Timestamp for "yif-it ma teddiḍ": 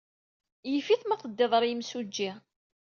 0.71-1.51